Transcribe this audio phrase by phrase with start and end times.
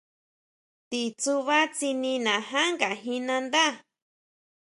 [0.89, 3.65] Ti tsuba tsinina jan nga jín nandá.